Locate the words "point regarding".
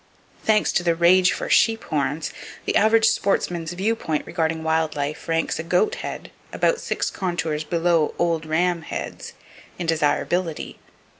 3.95-4.63